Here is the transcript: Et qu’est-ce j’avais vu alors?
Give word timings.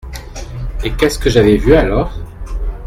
Et 0.83 0.93
qu’est-ce 0.93 1.29
j’avais 1.29 1.57
vu 1.57 1.75
alors? 1.75 2.11